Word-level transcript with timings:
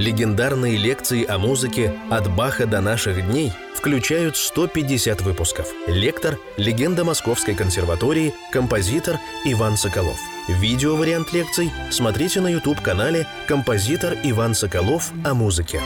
Легендарные 0.00 0.78
лекции 0.78 1.26
о 1.26 1.36
музыке 1.36 1.92
«От 2.08 2.34
Баха 2.34 2.66
до 2.66 2.80
наших 2.80 3.22
дней» 3.26 3.52
включают 3.74 4.34
150 4.34 5.20
выпусков. 5.20 5.66
Лектор– 5.86 6.38
легенда 6.56 7.04
Московской 7.04 7.54
консерватории, 7.54 8.32
композитор 8.50 9.16
Иван 9.44 9.76
Соколов. 9.76 10.18
Видеовариант 10.48 11.34
лекций 11.34 11.70
смотрите 11.90 12.40
на 12.40 12.48
YouTube-канале 12.48 13.26
«Композитор 13.46 14.14
Иван 14.24 14.54
Соколов 14.54 15.12
о 15.22 15.34
музыке». 15.34 15.82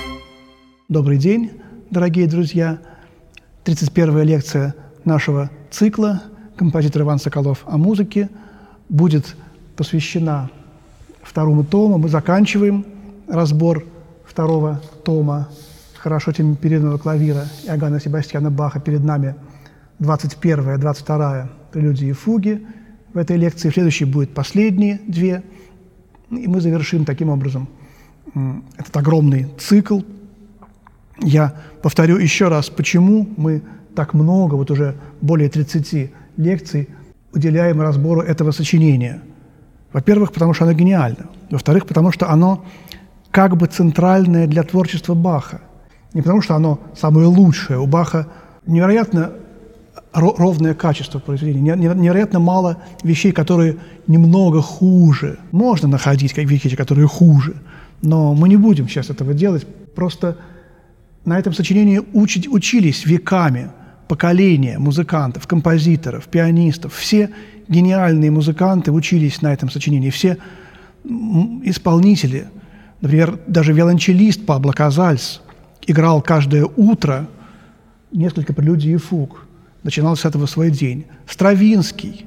Добрый 0.88 1.18
день, 1.18 1.50
дорогие 1.90 2.28
друзья! 2.28 2.78
31-я 3.64 4.22
лекция 4.22 4.76
нашего 5.04 5.50
цикла 5.72 6.22
«Композитор 6.54 7.02
Иван 7.02 7.18
Соколов 7.18 7.64
о 7.66 7.78
музыке» 7.78 8.30
будет 8.88 9.34
посвящена 9.74 10.50
второму 11.20 11.64
тому. 11.64 11.98
Мы 11.98 12.08
заканчиваем 12.08 12.86
разбор 13.26 13.84
второго 14.34 14.80
тома 15.04 15.48
хорошо 15.94 16.32
темперированного 16.32 16.98
клавира 16.98 17.44
Иоганна 17.66 18.00
Себастьяна 18.00 18.50
Баха. 18.50 18.80
Перед 18.80 19.04
нами 19.04 19.36
21-я, 20.00 20.74
22-я 20.74 21.48
прелюдии 21.70 22.08
и 22.08 22.12
фуги. 22.12 22.66
В 23.12 23.18
этой 23.18 23.36
лекции 23.36 23.70
в 23.70 23.74
следующей 23.74 24.06
будет 24.06 24.34
последние 24.34 25.00
две. 25.06 25.44
И 26.30 26.48
мы 26.48 26.60
завершим 26.60 27.04
таким 27.04 27.28
образом 27.28 27.68
этот 28.76 28.96
огромный 28.96 29.46
цикл. 29.56 30.00
Я 31.20 31.54
повторю 31.80 32.16
еще 32.16 32.48
раз, 32.48 32.68
почему 32.70 33.28
мы 33.36 33.62
так 33.94 34.14
много, 34.14 34.56
вот 34.56 34.72
уже 34.72 34.96
более 35.20 35.48
30 35.48 36.10
лекций, 36.38 36.88
уделяем 37.32 37.80
разбору 37.80 38.20
этого 38.20 38.50
сочинения. 38.50 39.22
Во-первых, 39.92 40.32
потому 40.32 40.54
что 40.54 40.64
оно 40.64 40.72
гениально. 40.72 41.26
Во-вторых, 41.50 41.86
потому 41.86 42.10
что 42.10 42.28
оно 42.28 42.64
как 43.34 43.56
бы 43.56 43.66
центральное 43.66 44.46
для 44.46 44.62
творчества 44.62 45.14
Баха. 45.14 45.60
Не 46.12 46.22
потому, 46.22 46.40
что 46.40 46.54
оно 46.54 46.78
самое 46.96 47.26
лучшее. 47.26 47.80
У 47.80 47.86
Баха 47.88 48.28
невероятно 48.64 49.32
ровное 50.12 50.74
качество 50.74 51.18
произведения, 51.18 51.74
невероятно 51.74 52.38
мало 52.38 52.76
вещей, 53.02 53.32
которые 53.32 53.78
немного 54.06 54.62
хуже. 54.62 55.40
Можно 55.50 55.88
находить 55.88 56.36
вещи, 56.36 56.76
которые 56.76 57.08
хуже, 57.08 57.56
но 58.02 58.34
мы 58.34 58.48
не 58.48 58.56
будем 58.56 58.88
сейчас 58.88 59.10
этого 59.10 59.34
делать. 59.34 59.66
Просто 59.96 60.36
на 61.24 61.36
этом 61.36 61.52
сочинении 61.54 62.00
учить, 62.12 62.46
учились 62.46 63.04
веками 63.04 63.72
поколения 64.06 64.78
музыкантов, 64.78 65.48
композиторов, 65.48 66.28
пианистов. 66.28 66.94
Все 66.94 67.30
гениальные 67.66 68.30
музыканты 68.30 68.92
учились 68.92 69.42
на 69.42 69.52
этом 69.52 69.70
сочинении, 69.70 70.10
все 70.10 70.38
исполнители– 71.64 72.46
Например, 73.00 73.38
даже 73.46 73.72
виолончелист 73.72 74.46
Пабло 74.46 74.72
Казальс 74.72 75.42
играл 75.86 76.22
каждое 76.22 76.64
утро 76.64 77.28
несколько 78.12 78.52
прелюдий 78.52 78.94
и 78.94 78.96
фуг. 78.96 79.46
Начинал 79.82 80.16
с 80.16 80.24
этого 80.24 80.46
свой 80.46 80.70
день. 80.70 81.06
Стравинский 81.28 82.26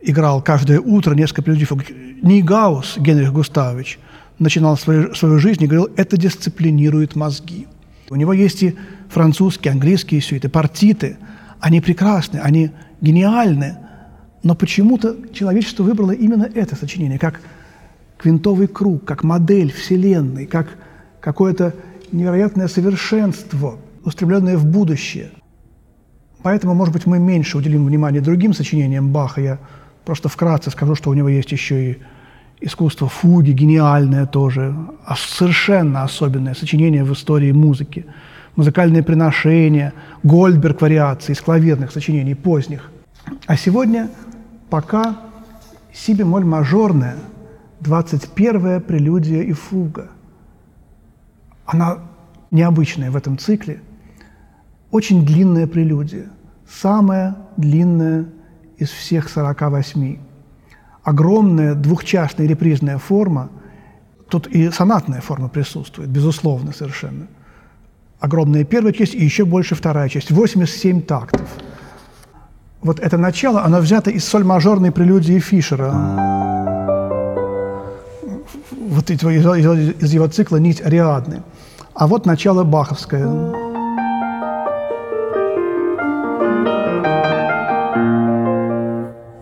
играл 0.00 0.42
каждое 0.42 0.80
утро 0.80 1.14
несколько 1.14 1.42
прелюдий 1.42 1.64
и 1.64 1.66
фуг. 1.66 1.82
Нейгаус 2.22 2.98
Генрих 2.98 3.32
Густавович 3.32 3.98
начинал 4.38 4.76
свою, 4.76 5.14
свою 5.14 5.38
жизнь 5.38 5.64
и 5.64 5.66
говорил, 5.66 5.90
это 5.96 6.16
дисциплинирует 6.16 7.16
мозги. 7.16 7.66
У 8.10 8.16
него 8.16 8.32
есть 8.32 8.62
и 8.62 8.76
французские, 9.08 9.72
английские 9.72 10.20
сюиты, 10.20 10.48
партиты. 10.48 11.18
Они 11.60 11.80
прекрасны, 11.80 12.38
они 12.38 12.70
гениальны. 13.00 13.78
Но 14.42 14.54
почему-то 14.54 15.16
человечество 15.32 15.82
выбрало 15.82 16.12
именно 16.12 16.48
это 16.54 16.76
сочинение, 16.76 17.18
как 17.18 17.40
квинтовый 18.18 18.66
круг, 18.66 19.04
как 19.04 19.22
модель 19.22 19.72
Вселенной, 19.72 20.46
как 20.46 20.66
какое-то 21.20 21.74
невероятное 22.12 22.68
совершенство, 22.68 23.78
устремленное 24.04 24.56
в 24.56 24.66
будущее. 24.66 25.30
Поэтому, 26.42 26.74
может 26.74 26.92
быть, 26.92 27.06
мы 27.06 27.18
меньше 27.18 27.58
уделим 27.58 27.86
внимания 27.86 28.20
другим 28.20 28.52
сочинениям 28.52 29.12
Баха. 29.12 29.40
Я 29.40 29.58
просто 30.04 30.28
вкратце 30.28 30.70
скажу, 30.70 30.94
что 30.94 31.10
у 31.10 31.14
него 31.14 31.28
есть 31.28 31.52
еще 31.52 31.92
и 31.92 31.98
искусство 32.60 33.08
фуги, 33.08 33.52
гениальное 33.52 34.26
тоже, 34.26 34.74
а 35.04 35.14
совершенно 35.16 36.02
особенное 36.02 36.54
сочинение 36.54 37.04
в 37.04 37.12
истории 37.12 37.52
музыки, 37.52 38.06
музыкальные 38.56 39.04
приношения, 39.04 39.92
Гольдберг 40.24 40.80
вариации 40.80 41.32
из 41.32 41.40
клавирных 41.40 41.92
сочинений 41.92 42.34
поздних. 42.34 42.90
А 43.46 43.56
сегодня 43.56 44.10
пока 44.70 45.18
си 45.92 46.14
бемоль 46.14 46.44
мажорная– 46.44 47.16
21-я 47.80 48.80
прелюдия 48.80 49.42
и 49.42 49.52
фуга. 49.52 50.08
Она 51.66 51.98
необычная 52.50 53.10
в 53.10 53.16
этом 53.16 53.38
цикле. 53.38 53.82
Очень 54.90 55.24
длинная 55.24 55.66
прелюдия. 55.66 56.30
Самая 56.68 57.36
длинная 57.56 58.26
из 58.78 58.90
всех 58.90 59.28
48. 59.28 60.18
Огромная 61.02 61.74
двухчастная 61.74 62.46
репризная 62.46 62.98
форма. 62.98 63.50
Тут 64.28 64.46
и 64.46 64.70
сонатная 64.70 65.20
форма 65.20 65.48
присутствует, 65.48 66.10
безусловно, 66.10 66.72
совершенно. 66.72 67.28
Огромная 68.20 68.64
первая 68.64 68.92
часть 68.92 69.14
и 69.14 69.24
еще 69.24 69.44
больше 69.44 69.74
вторая 69.74 70.08
часть. 70.08 70.30
87 70.30 71.02
тактов. 71.02 71.48
Вот 72.82 73.00
это 73.00 73.16
начало, 73.16 73.64
оно 73.64 73.78
взято 73.78 74.10
из 74.10 74.24
соль-мажорной 74.24 74.92
прелюдии 74.92 75.38
Фишера 75.38 76.57
вот 78.98 79.10
из, 79.10 79.22
из 80.02 80.12
его 80.12 80.26
цикла 80.26 80.56
«Нить 80.56 80.80
Ариадны». 80.80 81.42
А 81.94 82.06
вот 82.06 82.26
начало 82.26 82.64
баховское. 82.64 83.26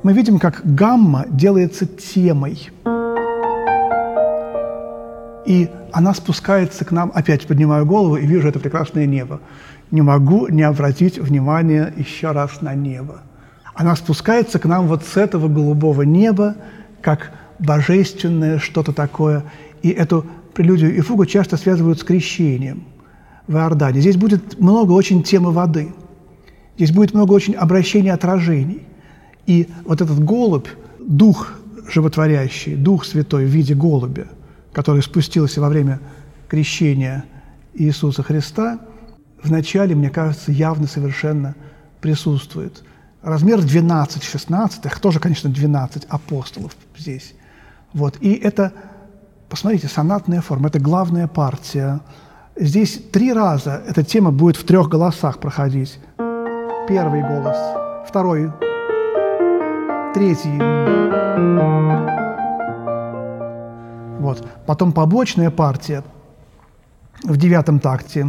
Мы 0.03 0.13
видим, 0.13 0.39
как 0.39 0.61
гамма 0.65 1.25
делается 1.29 1.87
темой. 1.87 2.71
И 5.47 5.71
она 5.93 6.13
спускается 6.15 6.85
к 6.85 6.93
нам, 6.93 7.11
опять 7.15 7.47
поднимаю 7.47 7.87
голову 7.87 8.17
и 8.17 8.27
вижу 8.27 8.49
это 8.49 8.59
прекрасное 8.59 9.07
небо. 9.07 9.41
Не 9.91 10.03
могу 10.03 10.49
не 10.49 10.63
обратить 10.63 11.19
внимание 11.19 11.93
еще 11.97 12.33
раз 12.33 12.61
на 12.61 12.75
небо. 12.75 13.23
Она 13.75 13.97
спускается 13.97 14.59
к 14.59 14.67
нам 14.67 14.87
вот 14.87 15.05
с 15.05 15.17
этого 15.17 15.49
голубого 15.49 16.03
неба, 16.03 16.57
как 17.01 17.31
божественное 17.59 18.59
что-то 18.59 18.93
такое. 18.93 19.45
И 19.83 19.91
эту 19.91 20.27
прелюдию 20.55 20.97
и 20.97 21.01
фугу 21.01 21.27
часто 21.27 21.57
связывают 21.57 22.01
с 22.01 22.05
крещением 22.05 22.85
в 23.47 23.57
Иордане. 23.57 24.01
Здесь 24.01 24.17
будет 24.17 24.59
много 24.59 24.93
очень 24.93 25.23
темы 25.23 25.53
воды. 25.53 25.93
Здесь 26.77 26.93
будет 26.93 27.15
много 27.15 27.33
очень 27.33 27.55
обращений, 27.55 28.11
отражений. 28.11 28.83
И 29.47 29.69
вот 29.85 30.01
этот 30.01 30.23
голубь, 30.23 30.69
дух 30.99 31.53
животворящий, 31.89 32.75
дух 32.75 33.05
святой 33.05 33.45
в 33.45 33.49
виде 33.49 33.75
голубя, 33.75 34.27
который 34.73 35.03
спустился 35.03 35.61
во 35.61 35.69
время 35.69 36.01
крещения 36.49 37.25
Иисуса 37.75 38.23
Христа, 38.23 38.81
вначале, 39.43 39.95
мне 39.95 40.11
кажется, 40.11 40.53
явно 40.53 40.87
совершенно 40.87 41.55
присутствует. 42.01 42.83
Размер 43.23 43.59
12-16, 43.61 45.01
тоже, 45.01 45.21
конечно, 45.21 45.51
12 45.51 46.05
апостолов 46.09 46.77
здесь. 46.97 47.35
Вот. 47.97 48.19
И 48.21 48.35
это, 48.35 48.73
посмотрите, 49.49 49.89
сонатная 49.89 50.43
форма, 50.43 50.69
это 50.69 50.79
главная 50.79 51.27
партия. 51.29 52.01
Здесь 52.55 53.01
три 53.11 53.33
раза 53.33 53.83
эта 53.89 54.05
тема 54.05 54.31
будет 54.31 54.57
в 54.59 54.67
трех 54.67 54.91
голосах 54.91 55.39
проходить. 55.39 55.99
Первый 56.89 57.23
голос, 57.23 57.57
второй, 58.07 58.53
третий. 60.13 60.59
Вот. 64.21 64.47
Потом 64.67 64.93
побочная 64.93 65.51
партия 65.51 66.05
в 67.25 67.39
девятом 67.39 67.81
такте. 67.81 68.27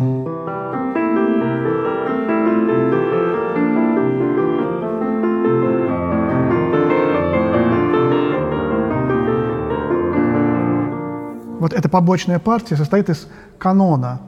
Вот 11.68 11.74
эта 11.74 11.90
побочная 11.90 12.40
партия 12.40 12.78
состоит 12.78 13.10
из 13.10 13.28
канона. 13.58 14.22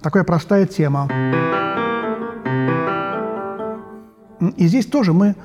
Такая 0.00 0.24
простая 0.24 0.66
тема. 0.66 1.08
И 4.56 4.66
здесь 4.66 4.86
тоже 4.86 5.12
мы 5.12 5.36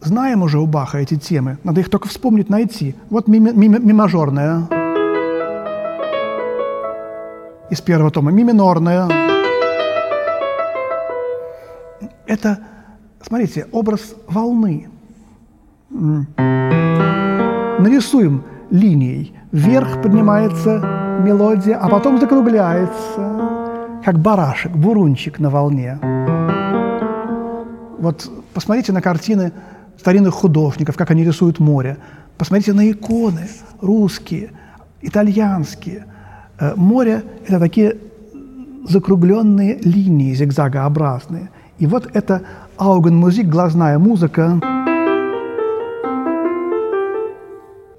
знаем 0.00 0.42
уже 0.42 0.58
у 0.58 0.66
Баха 0.66 0.96
эти 0.96 1.16
темы. 1.16 1.58
Надо 1.64 1.82
их 1.82 1.90
только 1.90 2.08
вспомнить, 2.08 2.48
найти. 2.48 2.94
Вот 3.10 3.28
ми, 3.28 3.40
ми, 3.40 3.68
ми 3.68 3.92
мажорная. 3.92 4.66
Из 7.68 7.82
первого 7.82 8.10
тома. 8.10 8.30
Ми 8.30 8.42
минорная. 8.42 9.06
Это, 12.26 12.58
смотрите, 13.20 13.66
образ 13.70 14.14
волны. 14.28 14.88
Нарисуем 17.78 18.44
линией. 18.70 19.34
Вверх 19.52 20.02
поднимается 20.02 21.20
мелодия, 21.22 21.76
а 21.76 21.88
потом 21.88 22.18
закругляется, 22.18 24.00
как 24.04 24.18
барашек, 24.18 24.72
бурунчик 24.72 25.38
на 25.38 25.50
волне. 25.50 25.98
Вот 27.98 28.30
посмотрите 28.52 28.92
на 28.92 29.00
картины 29.00 29.52
старинных 29.98 30.34
художников, 30.34 30.96
как 30.96 31.10
они 31.10 31.24
рисуют 31.24 31.60
море. 31.60 31.96
Посмотрите 32.36 32.72
на 32.72 32.90
иконы 32.90 33.48
русские, 33.80 34.50
итальянские. 35.00 36.06
Э, 36.58 36.74
море– 36.76 37.22
это 37.46 37.60
такие 37.60 37.96
закругленные 38.88 39.78
линии 39.82 40.34
зигзагообразные. 40.34 41.50
И 41.78 41.86
вот 41.86 42.10
эта 42.14 42.42
аугенмузик, 42.76 43.46
глазная 43.46 43.98
музыка, 43.98 44.60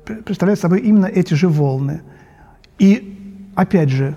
представляет 0.05 0.59
собой 0.59 0.81
именно 0.81 1.05
эти 1.05 1.33
же 1.33 1.47
волны. 1.47 2.01
И, 2.79 3.49
опять 3.55 3.89
же, 3.89 4.15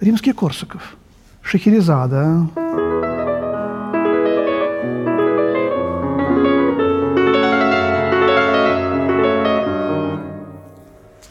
римский 0.00 0.32
Корсаков, 0.32 0.96
Шахерезада, 1.42 2.48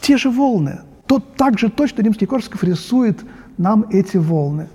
те 0.00 0.16
же 0.16 0.30
волны. 0.30 0.80
Тот 1.06 1.34
так 1.36 1.58
же 1.58 1.68
точно 1.68 2.02
римский 2.02 2.26
Корсаков 2.26 2.64
рисует 2.64 3.24
нам 3.58 3.86
эти 3.90 4.16
волны. 4.16 4.68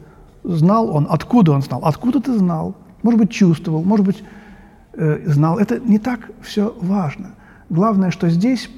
Знал 0.44 0.96
он, 0.96 1.08
откуда 1.10 1.52
он 1.54 1.62
знал? 1.62 1.82
Откуда 1.84 2.20
ты 2.20 2.38
знал? 2.38 2.76
Может 3.02 3.20
быть, 3.20 3.32
чувствовал, 3.32 3.84
может 3.84 4.06
быть, 4.06 4.24
э, 4.94 5.24
знал. 5.26 5.58
Это 5.58 5.80
не 5.80 6.00
так 6.00 6.30
все 6.42 6.76
важно. 6.82 7.32
Главное, 7.70 8.12
что 8.12 8.30
здесь 8.30 8.70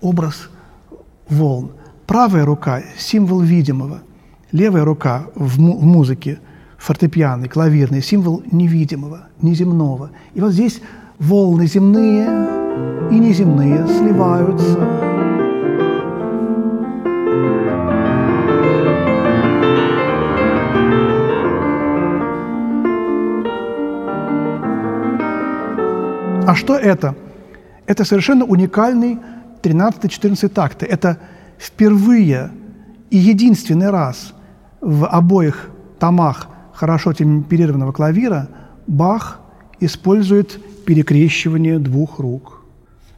образ 0.00 0.48
волн. 1.28 1.72
Правая 2.06 2.44
рука– 2.44 2.82
символ 2.98 3.40
видимого. 3.40 4.00
Левая 4.52 4.84
рука 4.84 5.26
в, 5.34 5.60
му 5.60 5.78
в 5.78 5.84
музыке, 5.84 6.40
фортепианный, 6.78 7.48
клавирный– 7.48 8.02
символ 8.02 8.42
невидимого, 8.50 9.28
неземного. 9.40 10.10
И 10.34 10.40
вот 10.40 10.52
здесь 10.52 10.80
волны 11.18 11.66
земные 11.66 12.26
и 13.10 13.18
неземные 13.18 13.86
сливаются. 13.86 15.10
А 26.46 26.54
что 26.56 26.74
это? 26.74 27.14
Это 27.86 28.04
совершенно 28.04 28.44
уникальный 28.44 29.20
13-14 29.62 30.48
такты. 30.48 30.86
Это 30.86 31.18
впервые 31.58 32.50
и 33.10 33.16
единственный 33.16 33.90
раз 33.90 34.32
в 34.80 35.06
обоих 35.06 35.70
томах 35.98 36.48
хорошо 36.72 37.12
темперированного 37.12 37.92
клавира 37.92 38.48
Бах 38.86 39.40
использует 39.80 40.58
перекрещивание 40.84 41.78
двух 41.78 42.18
рук. 42.18 42.62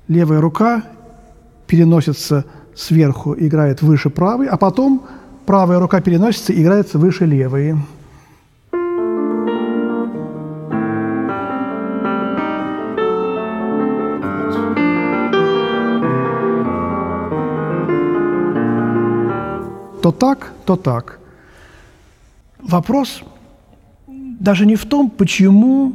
Левая 0.09 0.41
рука 0.41 0.83
переносится 1.67 2.45
сверху, 2.75 3.35
играет 3.39 3.83
выше 3.83 4.11
правой, 4.11 4.47
а 4.49 4.57
потом 4.57 5.03
правая 5.47 5.79
рука 5.79 6.01
переносится 6.01 6.53
и 6.53 6.63
играется 6.63 6.99
выше 6.99 7.25
левой. 7.25 7.77
То 20.03 20.11
так, 20.11 20.53
то 20.65 20.77
так. 20.77 21.21
Вопрос 22.59 23.23
даже 24.41 24.67
не 24.67 24.77
в 24.77 24.85
том, 24.85 25.11
почему 25.11 25.93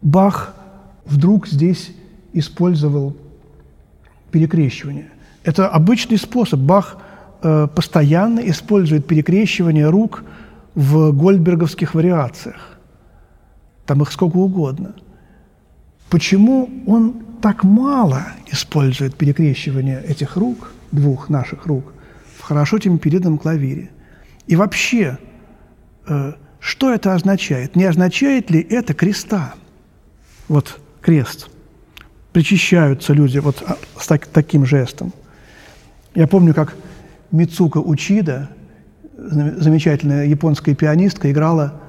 Бах 0.00 0.54
вдруг 1.04 1.46
здесь 1.46 1.92
использовал 2.32 3.14
перекрещивание. 4.30 5.10
Это 5.44 5.68
обычный 5.68 6.16
способ. 6.16 6.60
Бах 6.60 6.96
э, 7.42 7.68
постоянно 7.74 8.40
использует 8.40 9.06
перекрещивание 9.06 9.90
рук 9.90 10.24
в 10.74 11.12
гольдберговских 11.12 11.94
вариациях. 11.94 12.78
Там 13.84 14.02
их 14.02 14.10
сколько 14.10 14.38
угодно. 14.38 14.94
Почему 16.08 16.70
он 16.86 17.14
так 17.42 17.64
мало 17.64 18.22
использует 18.50 19.14
перекрещивание 19.16 20.02
этих 20.02 20.36
рук, 20.36 20.72
двух 20.90 21.28
наших 21.28 21.66
рук– 21.66 21.92
в 22.42 22.44
хорошо 22.44 22.80
темперированном 22.80 23.38
клавире. 23.38 23.90
И 24.48 24.56
вообще, 24.56 25.16
э, 26.08 26.32
что 26.58 26.92
это 26.92 27.14
означает? 27.14 27.76
Не 27.76 27.84
означает 27.84 28.50
ли 28.50 28.60
это 28.60 28.94
креста? 28.94 29.54
Вот 30.48 30.80
крест. 31.00 31.48
Причащаются 32.32 33.12
люди 33.12 33.38
вот 33.38 33.62
а, 33.64 33.76
с 33.96 34.08
так, 34.08 34.26
таким 34.26 34.66
жестом. 34.66 35.12
Я 36.16 36.26
помню, 36.26 36.52
как 36.52 36.74
Мицука 37.30 37.78
Учида, 37.78 38.50
замечательная 39.16 40.26
японская 40.26 40.74
пианистка, 40.74 41.30
играла 41.30 41.80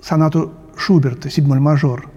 сонату 0.00 0.54
Шуберта, 0.78 1.28
седьмой 1.28 1.60
мажор, 1.60 2.10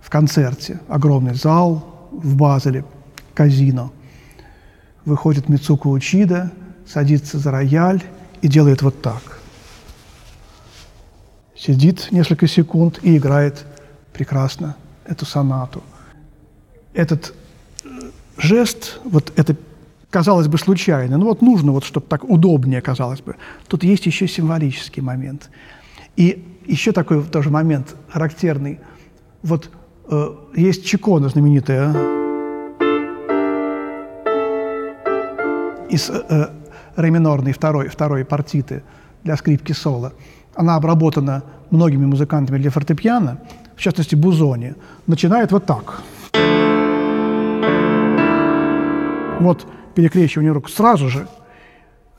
в 0.00 0.10
концерте. 0.10 0.80
Огромный 0.88 1.34
зал 1.34 2.08
в 2.10 2.34
Базеле, 2.34 2.84
казино– 3.34 3.92
выходит 5.04 5.48
Мицуко 5.48 5.88
Учида, 5.88 6.52
садится 6.86 7.38
за 7.38 7.50
рояль 7.50 8.02
и 8.42 8.48
делает 8.48 8.82
вот 8.82 9.00
так. 9.02 9.40
Сидит 11.56 12.08
несколько 12.10 12.46
секунд 12.46 13.00
и 13.02 13.16
играет 13.16 13.64
прекрасно 14.12 14.76
эту 15.04 15.26
сонату. 15.26 15.82
Этот 16.94 17.34
э, 17.84 17.88
жест, 18.36 19.00
вот 19.04 19.32
это 19.36 19.56
казалось 20.10 20.48
бы 20.48 20.58
случайно, 20.58 21.18
но 21.18 21.26
вот 21.26 21.42
нужно, 21.42 21.72
вот, 21.72 21.84
чтобы 21.84 22.06
так 22.06 22.24
удобнее 22.24 22.80
казалось 22.80 23.20
бы. 23.20 23.36
Тут 23.66 23.84
есть 23.84 24.06
еще 24.06 24.28
символический 24.28 25.02
момент. 25.02 25.50
И 26.16 26.44
еще 26.66 26.92
такой 26.92 27.22
тоже 27.24 27.50
момент 27.50 27.96
характерный. 28.08 28.80
Вот 29.42 29.70
э, 30.10 30.34
есть 30.54 30.84
Чикона 30.84 31.28
знаменитая, 31.28 32.17
из 35.88 36.10
э, 36.10 36.50
ре 36.96 37.10
минорной 37.10 37.52
второй, 37.52 37.88
второй 37.88 38.24
партиты 38.24 38.82
для 39.24 39.36
скрипки 39.36 39.72
соло. 39.72 40.12
Она 40.54 40.76
обработана 40.76 41.42
многими 41.70 42.06
музыкантами 42.06 42.58
для 42.58 42.70
фортепиано, 42.70 43.38
в 43.76 43.80
частности 43.80 44.14
Бузони, 44.14 44.74
начинает 45.06 45.52
вот 45.52 45.66
так. 45.66 46.02
Вот 49.40 49.66
перекрещивание 49.94 50.52
рук 50.52 50.68
сразу 50.68 51.08
же. 51.08 51.28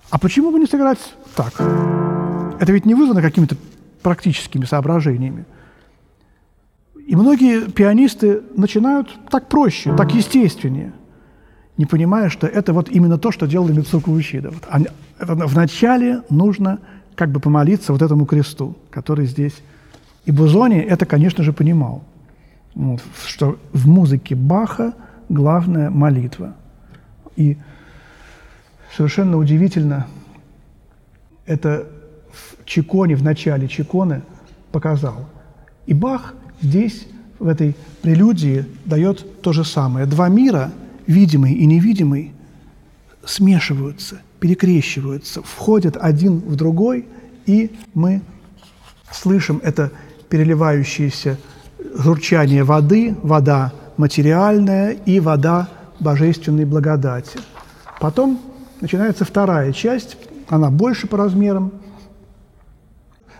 А 0.09 0.17
почему 0.17 0.51
бы 0.51 0.59
не 0.59 0.65
сыграть 0.65 0.99
так? 1.35 1.53
Это 2.59 2.71
ведь 2.71 2.85
не 2.85 2.95
вызвано 2.95 3.21
какими-то 3.21 3.55
практическими 4.01 4.65
соображениями. 4.65 5.45
И 7.05 7.15
многие 7.15 7.69
пианисты 7.71 8.41
начинают 8.55 9.09
так 9.29 9.49
проще, 9.49 9.95
так 9.95 10.13
естественнее 10.13 10.93
не 11.79 11.85
понимая, 11.85 12.27
что 12.27 12.45
это 12.45 12.73
вот 12.73 12.89
именно 12.89 13.17
то, 13.17 13.31
что 13.31 13.47
делали 13.47 13.71
Мицуку 13.71 14.11
Ущида. 14.11 14.51
Вот 14.51 14.91
вначале 15.19 16.23
нужно 16.29 16.79
как 17.15 17.31
бы 17.31 17.39
помолиться 17.39 17.93
вот 17.93 18.01
этому 18.01 18.25
кресту, 18.25 18.75
который 18.89 19.25
здесь. 19.27 19.55
И 20.25 20.31
Бузони 20.31 20.77
это, 20.77 21.05
конечно 21.05 21.41
же, 21.41 21.53
понимал, 21.53 22.03
вот, 22.75 23.01
что 23.25 23.57
в 23.71 23.87
музыке 23.87 24.35
Баха 24.35 24.93
главная 25.29 25.89
молитва. 25.89 26.53
И 27.37 27.57
совершенно 28.97 29.37
удивительно, 29.37 30.07
это 31.45 31.87
в 32.33 32.65
Чиконе, 32.65 33.15
в 33.15 33.23
начале 33.23 33.69
Чиконы 33.69 34.21
показал. 34.73 35.29
И 35.85 35.93
Бах 35.93 36.33
здесь, 36.59 37.07
в 37.39 37.47
этой 37.47 37.73
прелюдии, 38.01 38.65
дает 38.83 39.41
то 39.41 39.53
же 39.53 39.63
самое. 39.63 40.05
Два 40.05 40.27
мира– 40.27 40.73
видимый 41.09 41.53
и 41.53 41.65
невидимый 41.65 42.33
смешиваются, 43.25 44.21
перекрещиваются, 44.39 45.41
входят 45.41 45.97
один 45.99 46.37
в 46.37 46.55
другой, 46.55 47.05
и 47.47 47.71
мы 47.95 48.21
слышим 49.11 49.59
это 49.63 49.91
переливающееся 50.29 51.37
журчание 51.95 52.63
воды, 52.63 53.15
вода 53.23 53.73
материальная 53.97 54.91
и 54.91 55.19
вода 55.19 55.67
божественной 55.99 56.65
благодати. 56.65 57.39
Потом 57.99 58.39
начинается 58.79 59.25
вторая 59.25 59.73
часть, 59.73 60.15
она 60.47 60.69
больше 60.69 61.07
по 61.07 61.17
размерам. 61.17 61.71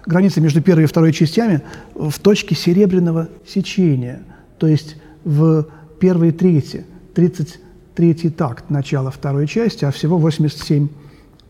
Граница 0.08 0.42
между 0.42 0.62
первой 0.62 0.86
и 0.86 0.88
второй 0.88 1.14
частями 1.14 1.62
в 1.94 2.18
точке 2.20 2.56
серебряного 2.56 3.30
сечения, 3.48 4.24
то 4.58 4.66
есть 4.66 4.96
в 5.24 5.68
первой 6.00 6.32
трети– 6.32 6.88
30, 7.13 7.60
третий 7.96 8.30
такт 8.30 8.70
начала 8.70 9.12
второй 9.12 9.48
части, 9.48 9.86
а 9.86 9.92
всего 9.92 10.18
87 10.18 10.89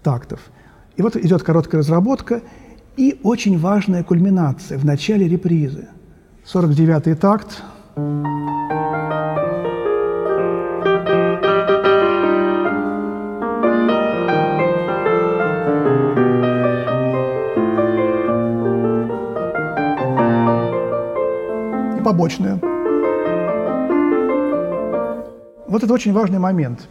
тактов. 0.03 0.39
И 0.97 1.01
вот 1.01 1.15
идет 1.15 1.43
короткая 1.43 1.79
разработка 1.79 2.41
и 2.97 3.19
очень 3.23 3.57
важная 3.57 4.03
кульминация 4.03 4.77
в 4.77 4.85
начале 4.85 5.27
репризы. 5.27 5.87
49-й 6.45 7.15
такт. 7.15 7.63
Побочная. 22.03 22.59
Вот 25.69 25.83
это 25.83 25.93
очень 25.93 26.13
важный 26.13 26.39
момент. 26.39 26.89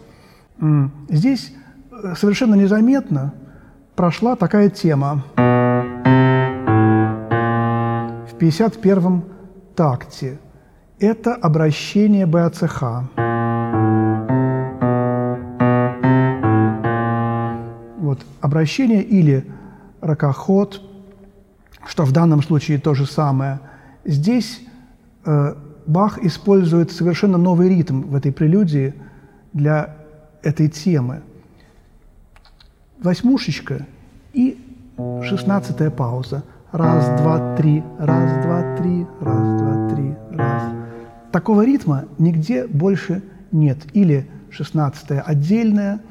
Здесь 1.08 1.52
э, 1.90 2.14
совершенно 2.14 2.54
незаметно 2.54 3.34
прошла 3.96 4.36
такая 4.36 4.70
тема. 4.70 5.24
В 8.26 8.34
51-м 8.38 9.24
такте. 9.74 10.38
Это 11.00 11.34
обращение 11.34 12.24
БАЦХ. 12.26 12.82
Вот, 17.98 18.24
обращение 18.40 19.02
или 19.02 19.44
ракоход, 20.00 20.82
что 21.84 22.04
в 22.04 22.12
данном 22.12 22.44
случае 22.44 22.78
то 22.78 22.94
же 22.94 23.06
самое. 23.06 23.58
Здесь 24.04 24.60
э, 25.24 25.54
Бах 25.88 26.18
использует 26.18 26.92
совершенно 26.92 27.38
новый 27.38 27.70
ритм 27.70 28.02
в 28.02 28.14
этой 28.14 28.30
прелюдии 28.30 28.92
для 29.54 29.96
этой 30.42 30.68
темы. 30.68 31.22
Восьмушечка 33.02 33.86
и 34.34 34.62
шестнадцатая 35.24 35.90
пауза. 35.90 36.44
Раз, 36.72 37.22
два, 37.22 37.56
три, 37.56 37.82
раз, 37.98 38.44
два, 38.44 38.76
три, 38.76 39.06
раз, 39.22 39.60
два, 39.62 39.88
три, 39.88 40.14
раз. 40.32 40.62
Такого 41.32 41.64
ритма 41.64 42.04
нигде 42.18 42.66
больше 42.66 43.22
нет. 43.50 43.78
Или 43.94 44.28
шестнадцатая 44.50 45.22
отдельная, 45.22 46.02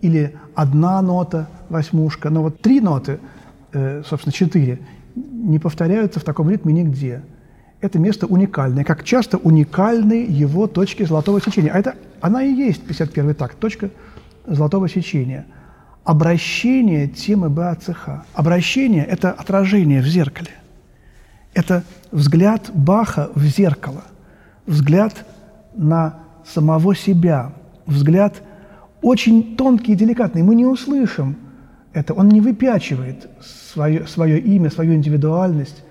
или 0.00 0.36
одна 0.54 1.02
нота, 1.02 1.48
восьмушка. 1.70 2.30
Но 2.30 2.42
вот 2.42 2.60
три 2.60 2.80
ноты, 2.80 3.18
э, 3.72 4.04
собственно, 4.06 4.32
четыре, 4.32 4.78
не 5.16 5.58
повторяются 5.58 6.20
в 6.20 6.22
таком 6.22 6.48
ритме 6.50 6.72
нигде– 6.72 7.22
это 7.84 7.98
место 7.98 8.26
уникальное, 8.26 8.82
как 8.82 9.04
часто 9.04 9.36
уникальны 9.36 10.26
его 10.26 10.66
точки 10.66 11.02
золотого 11.02 11.40
сечения. 11.40 11.70
А 11.70 11.78
это 11.78 11.96
она 12.22 12.42
и 12.42 12.50
есть 12.50 12.82
51 12.86 13.34
такт, 13.34 13.58
точка 13.58 13.90
золотого 14.46 14.88
сечения. 14.88 15.44
Обращение 16.02 17.08
темы 17.08 17.50
БАЦХ. 17.50 18.24
Обращение– 18.32 19.04
это 19.10 19.32
отражение 19.32 20.00
в 20.00 20.06
зеркале. 20.06 20.50
Это 21.52 21.84
взгляд 22.10 22.70
Баха 22.72 23.30
в 23.34 23.44
зеркало, 23.44 24.04
взгляд 24.66 25.24
на 25.76 26.20
самого 26.46 26.94
себя, 26.94 27.52
взгляд 27.86 28.42
очень 29.02 29.56
тонкий 29.56 29.92
и 29.92 29.96
деликатный. 29.96 30.42
Мы 30.42 30.54
не 30.54 30.64
услышим 30.64 31.36
это, 31.92 32.14
он 32.14 32.28
не 32.30 32.40
выпячивает 32.40 33.28
свое, 33.42 34.06
свое 34.06 34.40
имя, 34.40 34.70
свою 34.70 34.94
индивидуальность, 34.94 35.83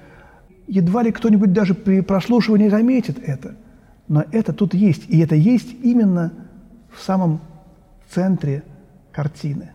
едва 0.67 1.03
ли 1.03 1.11
кто-нибудь 1.11 1.53
даже 1.53 1.73
при 1.73 2.01
прослушивании 2.01 2.69
заметит 2.69 3.19
это. 3.19 3.55
Но 4.07 4.25
это 4.31 4.53
тут 4.53 4.73
есть, 4.73 5.03
и 5.07 5.19
это 5.19 5.35
есть 5.35 5.69
именно 5.81 6.33
в 6.91 7.01
самом 7.01 7.41
центре 8.09 8.63
картины. 9.11 9.71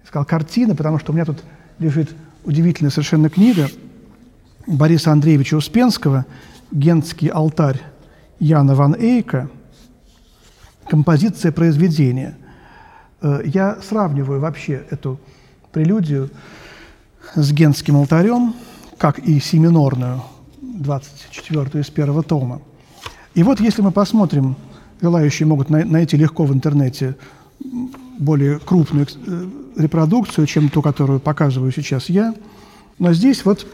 Я 0.00 0.06
сказал 0.06 0.24
картина, 0.24 0.74
потому 0.74 0.98
что 0.98 1.12
у 1.12 1.14
меня 1.14 1.24
тут 1.24 1.42
лежит 1.78 2.10
удивительная 2.44 2.90
совершенно 2.90 3.30
книга 3.30 3.68
Бориса 4.66 5.12
Андреевича 5.12 5.56
Успенского 5.56 6.26
«Гентский 6.70 7.28
алтарь» 7.28 7.80
Яна 8.38 8.74
ван 8.74 8.94
Эйка 8.94 9.50
«Композиция 10.88 11.52
произведения». 11.52 12.36
Э, 13.22 13.42
я 13.44 13.78
сравниваю 13.82 14.40
вообще 14.40 14.82
эту 14.90 15.20
прелюдию 15.72 16.30
с 17.34 17.52
Гентским 17.52 17.96
алтарем– 17.96 18.54
как 19.00 19.18
и 19.18 19.40
си 19.40 19.58
минорную, 19.58 20.20
24 20.60 21.80
из 21.80 21.88
первого 21.88 22.22
тома. 22.22 22.60
И 23.34 23.42
вот 23.42 23.58
если 23.58 23.80
мы 23.80 23.92
посмотрим, 23.92 24.56
желающие 25.00 25.46
могут 25.46 25.70
найти 25.70 26.18
легко 26.18 26.44
в 26.44 26.52
интернете 26.52 27.16
более 28.18 28.58
крупную 28.58 29.06
э, 29.06 29.48
репродукцию, 29.76 30.46
чем 30.46 30.68
ту, 30.68 30.82
которую 30.82 31.18
показываю 31.18 31.72
сейчас 31.72 32.10
я. 32.10 32.34
Но 32.98 33.14
здесь 33.14 33.46
вот 33.46 33.66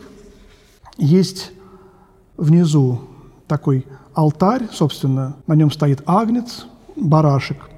есть 0.97 1.51
внизу 2.37 3.01
такой 3.49 3.85
алтарь, 4.15 4.69
собственно, 4.73 5.35
на 5.49 5.55
нем 5.57 5.73
стоит 5.73 6.03
агнец, 6.07 6.67
барашек, 6.95 7.69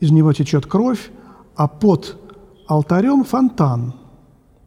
из 0.00 0.10
него 0.10 0.32
течет 0.32 0.66
кровь, 0.66 1.12
а 1.54 1.68
под 1.68 2.18
алтарем 2.66 3.22
фонтан– 3.22 3.94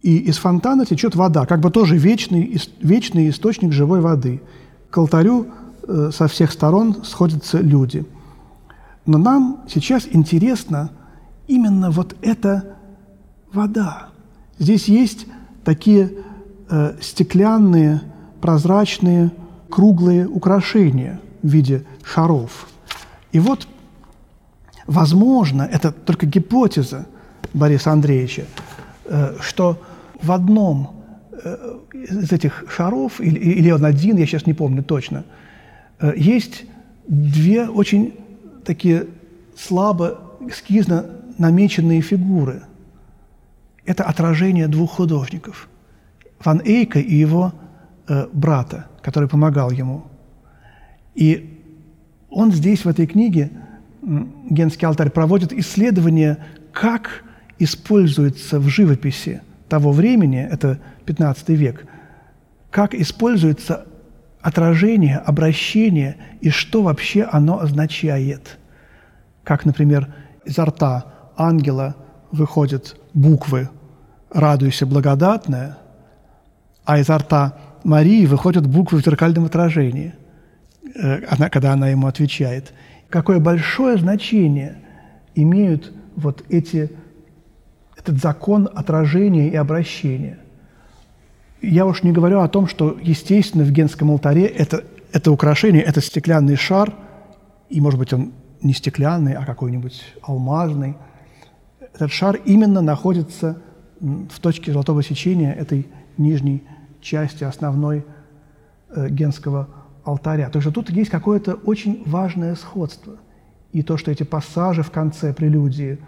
и 0.01 0.17
из 0.17 0.37
фонтана 0.37 0.85
течет 0.85 1.15
вода, 1.15 1.45
как 1.45 1.59
бы 1.59 1.69
тоже 1.69 1.97
вечный, 1.97 2.59
вечный 2.79 3.29
источник 3.29 3.71
живой 3.71 4.01
воды. 4.01 4.41
К 4.89 4.97
алтарю 4.97 5.47
э, 5.87 6.09
со 6.11 6.27
всех 6.27 6.51
сторон 6.51 7.03
сходятся 7.03 7.59
люди. 7.59 8.05
Но 9.05 9.17
нам 9.17 9.63
сейчас 9.67 10.07
интересно 10.11 10.91
именно 11.47 11.91
вот 11.91 12.15
эта 12.21 12.77
вода. 13.53 14.09
Здесь 14.57 14.87
есть 14.87 15.27
такие 15.63 16.11
э, 16.69 16.95
стеклянные, 16.99 18.01
прозрачные, 18.41 19.31
круглые 19.69 20.27
украшения 20.27 21.19
в 21.43 21.47
виде 21.47 21.85
шаров. 22.03 22.67
И 23.31 23.39
вот, 23.39 23.67
возможно, 24.87 25.61
это 25.61 25.91
только 25.91 26.25
гипотеза 26.25 27.05
Бориса 27.53 27.91
Андреевича, 27.91 28.45
э, 29.05 29.35
что 29.39 29.79
в 30.21 30.31
одном 30.31 31.03
э, 31.31 31.79
из 31.93 32.31
этих 32.31 32.65
шаров, 32.69 33.19
или, 33.19 33.39
или 33.39 33.71
он 33.71 33.85
один, 33.85 34.17
я 34.17 34.25
сейчас 34.25 34.45
не 34.45 34.53
помню 34.53 34.83
точно, 34.83 35.23
э, 35.99 36.13
есть 36.15 36.65
две 37.07 37.67
очень 37.67 38.13
такие 38.65 39.07
слабо, 39.57 40.19
эскизно 40.47 41.05
намеченные 41.37 42.01
фигуры. 42.01 42.63
Это 43.85 44.03
отражение 44.03 44.67
двух 44.67 44.91
художников. 44.91 45.67
Ван 46.43 46.61
Эйка 46.63 46.99
и 46.99 47.15
его 47.15 47.53
э, 48.07 48.27
брата, 48.31 48.87
который 49.01 49.27
помогал 49.27 49.71
ему. 49.71 50.03
И 51.15 51.59
он 52.29 52.51
здесь, 52.51 52.85
в 52.85 52.87
этой 52.87 53.07
книге, 53.07 53.51
Генский 54.01 54.87
алтарь, 54.87 55.09
проводит 55.09 55.51
исследование, 55.53 56.37
как 56.71 57.23
используется 57.59 58.59
в 58.59 58.67
живописи– 58.67 59.41
того 59.71 59.93
времени, 59.93 60.45
это 60.51 60.79
15 61.05 61.47
век, 61.49 61.85
как 62.71 62.93
используется 62.93 63.85
отражение, 64.41 65.15
обращение 65.17 66.17
и 66.41 66.49
что 66.49 66.83
вообще 66.83 67.23
оно 67.23 67.61
означает. 67.61 68.57
Как, 69.45 69.63
например, 69.63 70.13
изо 70.43 70.65
рта 70.65 71.05
ангела 71.37 71.95
выходят 72.33 72.97
буквы 73.13 73.69
«радуйся, 74.29 74.85
благодатная», 74.85 75.77
а 76.83 76.99
изо 76.99 77.17
рта 77.17 77.57
Марии 77.85 78.25
выходят 78.25 78.67
буквы 78.67 78.99
в 78.99 79.05
зеркальном 79.05 79.45
отражении, 79.45 80.13
э, 80.95 81.49
когда 81.49 81.71
она 81.71 81.87
ему 81.87 82.07
отвечает. 82.07 82.73
Какое 83.09 83.39
большое 83.39 83.95
значение 83.97 84.75
имеют 85.33 85.93
вот 86.17 86.43
эти 86.49 86.91
этот 87.97 88.21
закон 88.21 88.69
отражения 88.73 89.49
и 89.49 89.55
обращения. 89.55 90.39
Я 91.61 91.85
уж 91.85 92.03
не 92.03 92.11
говорю 92.11 92.39
о 92.39 92.47
том, 92.47 92.67
что, 92.67 92.97
естественно, 93.01 93.63
в 93.63 93.71
генском 93.71 94.09
алтаре 94.09 94.45
это, 94.45 94.83
это 95.11 95.31
украшение, 95.31 95.83
это 95.83 96.01
стеклянный 96.01 96.55
шар, 96.55 96.93
и, 97.69 97.79
может 97.79 97.99
быть, 97.99 98.13
он 98.13 98.33
не 98.61 98.73
стеклянный, 98.73 99.33
а 99.33 99.45
какой-нибудь 99.45 100.03
алмазный. 100.21 100.95
Этот 101.93 102.11
шар 102.11 102.35
именно 102.45 102.81
находится 102.81 103.61
в 103.99 104.39
точке 104.39 104.71
золотого 104.71 105.03
сечения 105.03 105.53
этой 105.53 105.87
нижней 106.17 106.63
части 107.01 107.43
основной 107.43 108.05
э, 108.89 109.09
генского 109.09 109.67
алтаря. 110.03 110.49
То 110.49 110.59
есть 110.59 110.73
тут 110.73 110.89
есть 110.89 111.09
какое-то 111.09 111.53
очень 111.53 112.03
важное 112.05 112.55
сходство. 112.55 113.17
И 113.71 113.83
то, 113.83 113.97
что 113.97 114.11
эти 114.11 114.23
пассажи 114.23 114.83
в 114.83 114.91
конце 114.91 115.33
прелюдии 115.33 115.99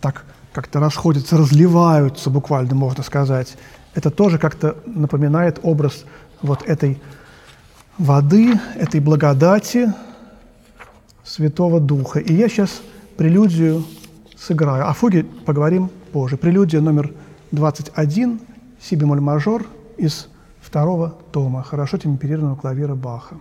так 0.00 0.24
как-то 0.52 0.80
расходятся, 0.80 1.36
разливаются 1.36 2.30
буквально, 2.30 2.74
можно 2.74 3.02
сказать. 3.02 3.56
Это 3.94 4.10
тоже 4.10 4.38
как-то 4.38 4.76
напоминает 4.86 5.60
образ 5.62 6.04
вот 6.42 6.62
этой 6.62 7.00
воды, 7.98 8.58
этой 8.76 9.00
благодати, 9.00 9.92
Святого 11.24 11.80
Духа. 11.80 12.20
И 12.20 12.32
я 12.32 12.48
сейчас 12.48 12.80
прелюдию 13.16 13.84
сыграю. 14.36 14.88
О 14.88 14.92
фуге 14.94 15.24
поговорим 15.24 15.90
позже. 16.12 16.36
Прелюдия 16.36 16.80
номер 16.80 17.12
21, 17.52 18.40
си 18.80 18.96
бемоль 18.96 19.20
мажор 19.20 19.66
из 19.96 20.28
второго 20.60 21.14
тома 21.32 21.62
хорошо 21.62 21.98
темперированного 21.98 22.56
клавира 22.56 22.94
Баха. 22.94 23.36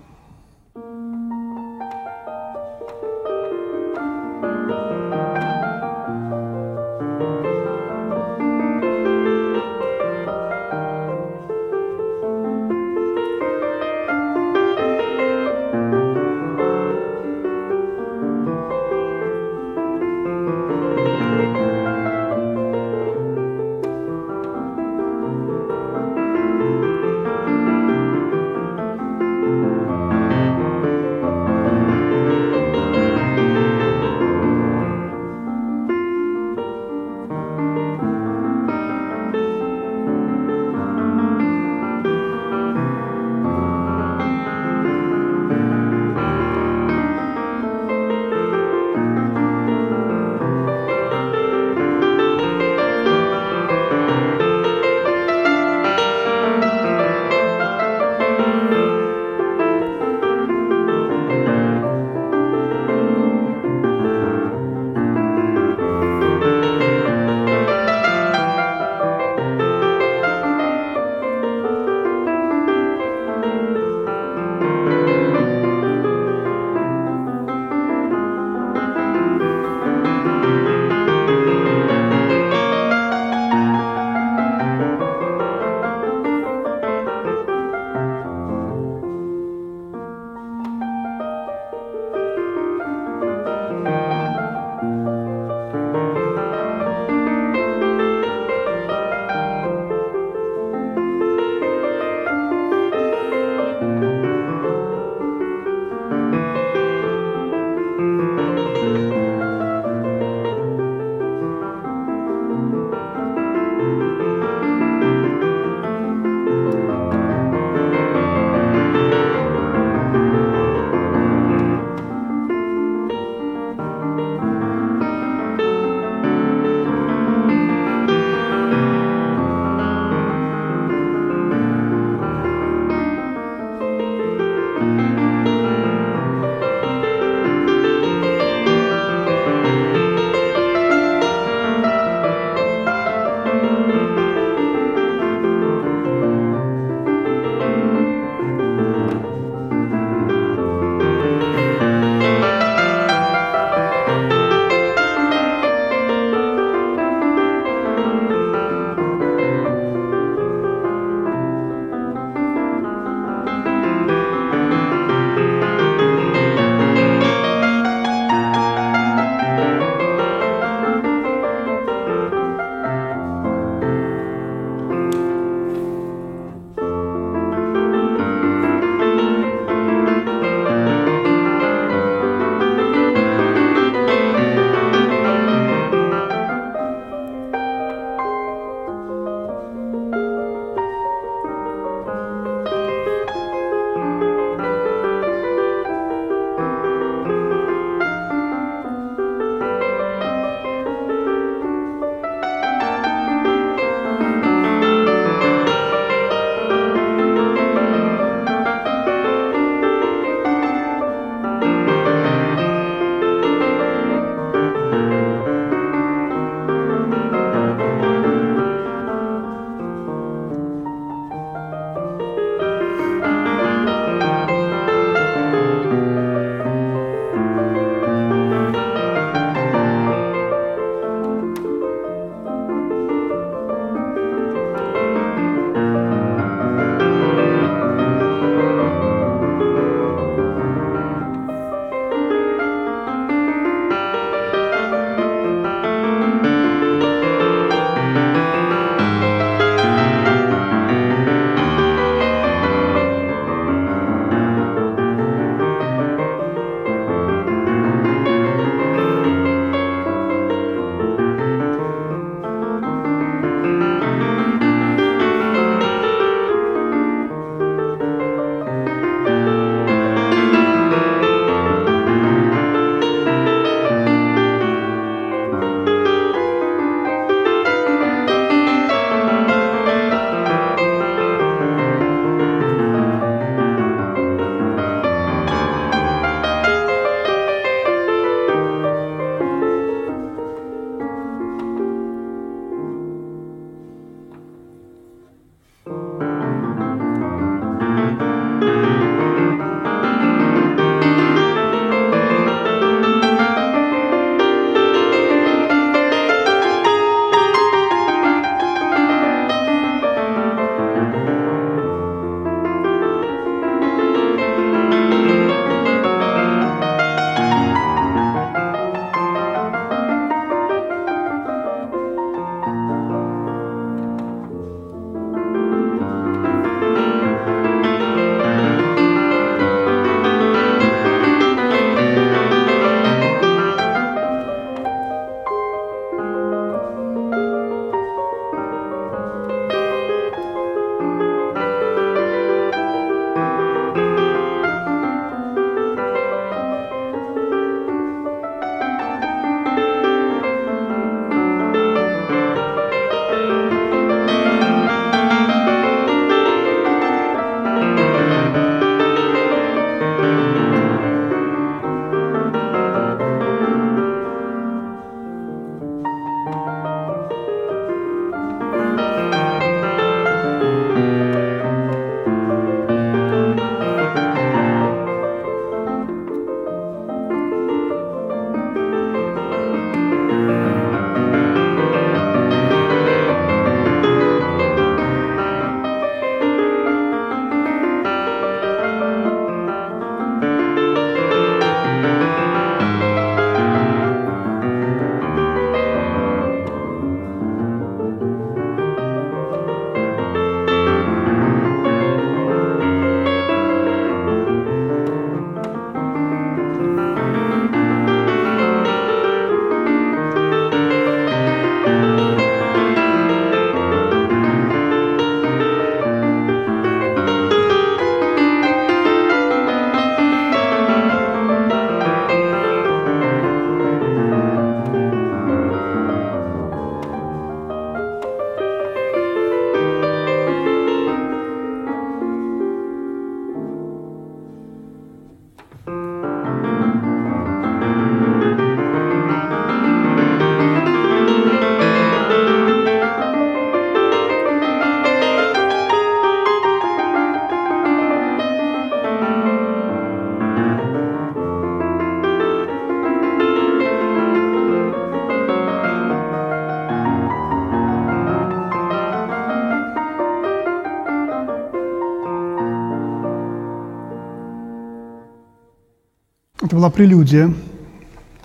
Это 466.59 466.75
была 466.75 466.89
прелюдия 466.89 467.53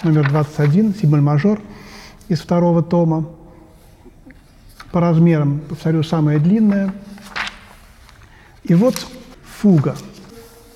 номер 0.03 0.29
21, 0.29 0.94
символь 0.94 1.22
мажор 1.22 1.62
из 2.29 2.40
второго 2.40 2.83
тома. 2.83 3.25
По 4.90 5.01
размерам, 5.01 5.62
повторю, 5.66 6.03
самая 6.03 6.38
длинная. 6.38 6.92
И 8.64 8.75
вот 8.75 9.07
фуга. 9.44 9.96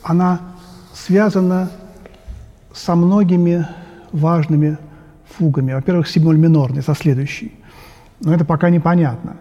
Она 0.02 0.40
связана 0.94 1.70
со 2.72 2.94
многими 2.94 3.68
важными 4.12 4.78
фугами. 5.36 5.74
Во-первых, 5.74 6.08
символь 6.08 6.38
минорный, 6.38 6.82
со 6.82 6.94
следующей. 6.94 7.52
Но 8.20 8.32
это 8.32 8.46
пока 8.46 8.70
непонятно. 8.70 9.36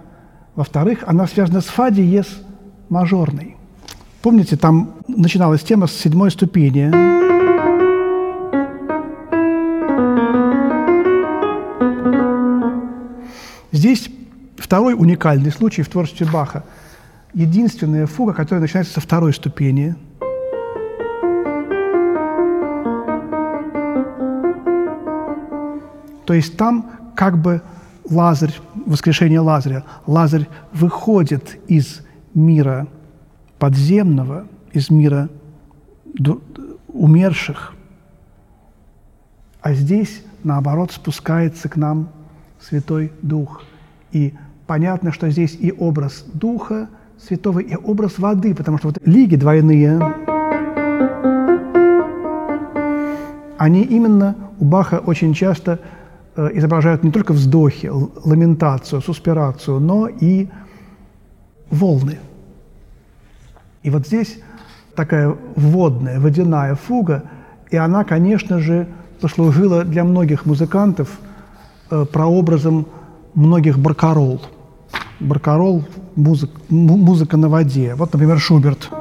Во-вторых, 0.55 1.05
она 1.08 1.27
связана 1.27 1.62
с 1.62 1.65
фа 1.65 1.91
диез 1.91 2.27
мажорной. 2.89 3.55
Помните, 4.21 4.58
там 4.58 4.95
начиналась 5.08 5.63
тема 5.63 5.88
с 5.88 5.93
седьмой 5.93 6.29
ступени. 6.29 7.14
Здесь 13.86 14.10
второй 14.58 14.95
уникальный 14.95 15.52
случай 15.52 15.84
в 15.84 15.89
творчестве 15.89 16.26
Баха. 16.26 16.63
Единственная 17.36 18.08
фуга, 18.08 18.34
которая 18.34 18.62
начинается 18.62 18.95
со 18.95 19.00
второй 19.00 19.32
ступени. 19.32 19.93
То 26.26 26.34
есть 26.34 26.58
там 26.58 26.89
как 27.15 27.39
бы 27.39 27.62
Лазарь, 28.10 28.56
воскрешение 28.88 29.39
Лазаря, 29.39 29.84
Лазарь 30.08 30.48
выходит 30.74 31.60
из 31.67 32.02
мира 32.34 32.88
подземного, 33.60 34.48
из 34.74 34.89
мира 34.89 35.30
умерших, 36.88 37.76
а 39.62 39.74
здесь, 39.76 40.24
наоборот, 40.43 40.91
спускается 40.91 41.69
к 41.69 41.76
нам 41.76 42.10
Святой 42.60 43.12
Дух. 43.21 43.62
И 44.15 44.34
понятно, 44.65 45.12
что 45.12 45.30
здесь 45.30 45.58
и 45.60 45.71
образ 45.71 46.25
Духа 46.34 46.88
Святого, 47.19 47.60
и 47.60 47.75
образ 47.75 48.17
воды, 48.17 48.56
потому 48.56 48.78
что 48.78 48.88
вот 48.88 48.97
лиги 49.06 49.36
двойные, 49.36 49.99
они 53.58 53.84
именно 53.84 54.36
у 54.60 54.65
Баха 54.65 54.99
очень 55.06 55.34
часто 55.34 55.80
Э, 56.38 56.49
изображают 56.54 57.04
не 57.04 57.12
только 57.12 57.32
вздохи, 57.32 57.88
ламентацию, 57.88 59.01
суспирацию, 59.01 59.80
но 59.80 60.08
и 60.08 60.49
волны. 61.69 62.19
И 63.84 63.89
вот 63.89 64.06
здесь 64.06 64.39
такая 64.95 65.34
водная, 65.56 66.19
водяная 66.19 66.75
фуга, 66.75 67.23
и 67.71 67.78
она, 67.78 68.04
конечно 68.04 68.60
же, 68.60 68.88
послужила 69.21 69.86
для 69.86 70.04
многих 70.04 70.45
музыкантов 70.45 71.19
э, 71.89 72.06
прообразом 72.12 72.88
многих 73.36 73.78
баркарол. 73.78 74.41
Баркарол– 75.19 75.84
музык, 76.15 76.50
музыка 76.69 77.38
на 77.38 77.50
воде. 77.50 77.95
Вот, 77.95 78.13
например, 78.13 78.39
Шуберт– 78.39 78.89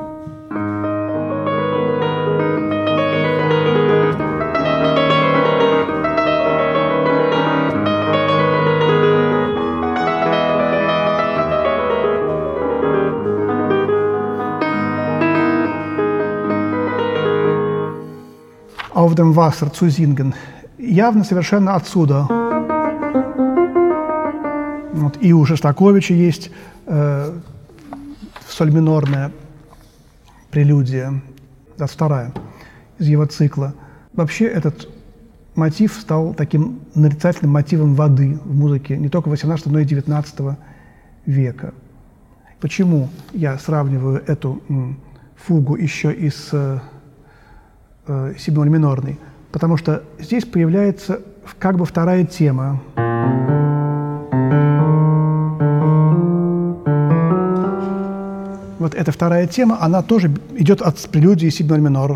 auf 18.95 19.15
dem 19.15 19.37
Wasser 19.37 19.73
zu 19.73 19.91
singen. 19.91 20.35
Явно 20.79 21.25
совершенно 21.25 21.75
отсюда. 21.75 22.54
Вот, 24.95 25.19
и 25.21 25.33
у 25.33 25.45
Шостаковича 25.45 26.15
есть 26.15 26.53
э, 26.87 27.37
соль 28.49 28.73
минорная 28.73 29.33
прелюдия, 30.53 31.21
это 31.75 31.89
вторая 31.89 32.33
из 33.01 33.09
его 33.09 33.27
цикла. 33.27 33.75
Вообще 34.13 34.45
этот 34.45 34.89
мотив 35.57 35.95
стал 35.95 36.33
таким 36.33 36.79
нарицательным 36.95 37.53
мотивом 37.53 37.97
воды 37.97 38.39
в 38.45 38.55
музыке 38.55 38.97
не 38.97 39.09
только 39.09 39.31
18, 39.31 39.67
но 39.67 39.81
и 39.81 39.85
19 39.85 40.57
века. 41.27 41.75
Почему 42.61 43.09
я 43.33 43.59
сравниваю 43.59 44.23
эту 44.29 44.63
фугу 45.35 45.75
еще 45.75 46.13
и 46.13 46.31
с 46.31 46.51
э, 46.53 46.79
э, 48.07 48.35
минорный, 48.47 49.19
потому 49.51 49.77
что 49.77 50.05
здесь 50.21 50.45
появляется 50.45 51.21
как 51.59 51.79
бы 51.79 51.85
вторая 51.85 52.25
тема. 52.25 52.81
Вот 58.79 58.95
эта 58.95 59.13
вторая 59.13 59.47
тема, 59.47 59.79
она 59.81 60.03
тоже 60.03 60.31
идет 60.57 60.83
от 60.83 60.99
прелюдии 61.11 61.49
си 61.49 61.63
бемоль 61.63 61.81
минор. 61.81 62.13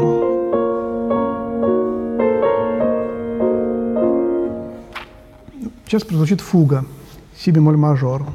Сейчас 5.86 6.04
прозвучит 6.04 6.42
фуга, 6.42 6.84
си 7.38 7.50
бемоль 7.50 7.78
мажор. 7.78 8.26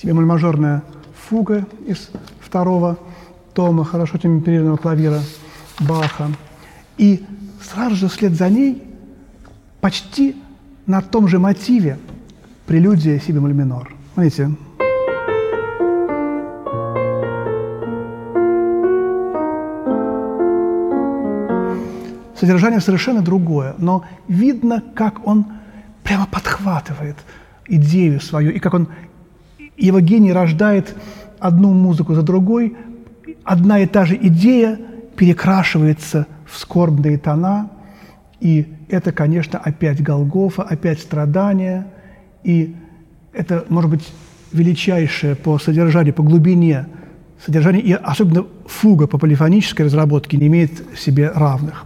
Себе 0.00 0.14
мажорная 0.14 0.82
фуга 1.28 1.66
из 1.86 2.10
второго 2.40 2.98
тома 3.52 3.84
хорошо 3.84 4.18
темперированного 4.18 4.76
клавира 4.76 5.20
Баха. 5.80 6.28
И 6.96 7.24
сразу 7.62 7.96
же 7.96 8.08
вслед 8.08 8.34
за 8.34 8.48
ней 8.48 8.82
почти 9.80 10.36
на 10.86 11.00
том 11.00 11.26
же 11.28 11.38
мотиве 11.38 11.98
прелюдия 12.66 13.18
си 13.18 13.32
бемоль 13.32 13.52
минор. 13.52 13.92
Смотрите. 14.14 14.50
Содержание 22.36 22.80
совершенно 22.80 23.20
другое, 23.20 23.74
но 23.78 24.04
видно, 24.28 24.80
как 24.94 25.26
он 25.26 25.46
прямо 26.04 26.26
подхватывает 26.26 27.16
идею 27.66 28.20
свою, 28.20 28.52
и 28.52 28.60
как 28.60 28.74
он, 28.74 28.88
его 29.86 30.00
гений 30.00 30.32
рождает 30.32 30.94
одну 31.38 31.72
музыку 31.72 32.14
за 32.14 32.22
другой, 32.22 32.76
одна 33.44 33.80
и 33.80 33.86
та 33.86 34.04
же 34.04 34.16
идея 34.16 34.78
перекрашивается 35.16 36.26
в 36.46 36.58
скорбные 36.58 37.18
тона, 37.18 37.70
и 38.40 38.66
это, 38.88 39.12
конечно, 39.12 39.58
опять 39.58 40.02
Голгофа, 40.02 40.62
опять 40.62 41.00
страдания, 41.00 41.86
и 42.44 42.76
это, 43.32 43.64
может 43.68 43.90
быть, 43.90 44.12
величайшее 44.52 45.34
по 45.34 45.58
содержанию, 45.58 46.14
по 46.14 46.22
глубине 46.22 46.86
содержание, 47.44 47.82
и 47.82 47.92
особенно 47.92 48.46
фуга 48.66 49.06
по 49.06 49.18
полифонической 49.18 49.86
разработке 49.86 50.36
не 50.36 50.46
имеет 50.46 50.82
в 50.94 50.98
себе 50.98 51.30
равных. 51.30 51.84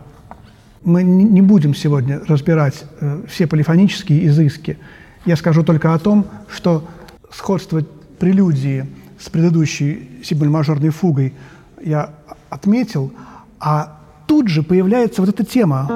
Мы 0.85 1.03
не 1.03 1.43
будем 1.43 1.75
сегодня 1.75 2.21
разбирать 2.27 2.85
э, 3.01 3.23
все 3.29 3.47
полифонические 3.47 4.27
изыски. 4.27 4.79
Я 5.25 5.37
скажу 5.37 5.63
только 5.63 5.95
о 5.95 5.99
том, 5.99 6.27
что 6.49 6.85
сходство 7.33 7.83
прелюдии 8.19 8.87
с 9.19 9.29
предыдущей 9.29 10.21
сибель-мажорной 10.23 10.91
фугой 10.91 11.35
я 11.83 12.11
отметил, 12.51 13.13
а 13.59 13.99
тут 14.27 14.49
же 14.49 14.63
появляется 14.63 15.23
вот 15.23 15.31
эта 15.31 15.45
тема 15.45 15.89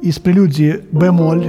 из 0.00 0.18
прелюдии 0.18 0.84
бемоль. 0.92 1.44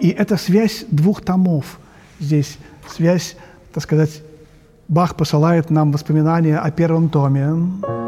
И 0.00 0.08
это 0.10 0.36
связь 0.36 0.84
двух 0.90 1.22
томов. 1.22 1.78
Здесь 2.18 2.58
связь, 2.88 3.36
так 3.72 3.82
сказать, 3.82 4.22
Бах 4.88 5.16
посылает 5.16 5.70
нам 5.70 5.92
воспоминания 5.92 6.58
о 6.58 6.70
первом 6.70 7.08
томе. 7.08 8.01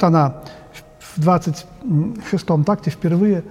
Вот 0.00 0.06
она 0.06 0.34
в 1.14 1.18
26-м 1.18 2.64
такте 2.64 2.90
впервые 2.90 3.44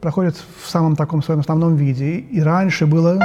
проходит 0.00 0.34
в 0.60 0.68
самом 0.68 0.96
таком 0.96 1.22
своем 1.22 1.38
основном 1.38 1.76
виде. 1.76 2.16
И 2.16 2.40
раньше 2.40 2.84
было... 2.84 3.20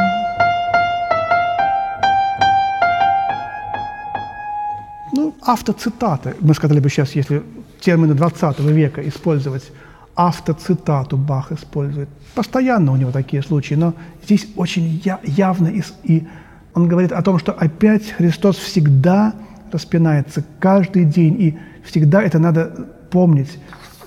Ну, 5.13 5.33
автоцитаты. 5.41 6.35
Мы 6.41 6.53
сказали 6.53 6.79
бы 6.79 6.89
сейчас, 6.89 7.15
если 7.15 7.41
термины 7.79 8.13
20 8.13 8.59
века 8.59 9.01
использовать, 9.07 9.71
автоцитату 10.13 11.17
Бах 11.17 11.51
использует. 11.51 12.09
Постоянно 12.35 12.91
у 12.91 12.97
него 12.97 13.11
такие 13.11 13.41
случаи, 13.41 13.73
но 13.73 13.95
здесь 14.23 14.47
очень 14.55 15.01
я, 15.03 15.19
явно 15.23 15.69
и, 15.69 15.81
и 16.03 16.27
он 16.75 16.87
говорит 16.87 17.13
о 17.13 17.21
том, 17.23 17.39
что 17.39 17.51
опять 17.51 18.11
Христос 18.11 18.57
всегда 18.57 19.33
распинается 19.71 20.43
каждый 20.59 21.05
день, 21.05 21.41
и 21.41 21.57
всегда 21.83 22.21
это 22.21 22.39
надо 22.39 22.87
помнить 23.11 23.59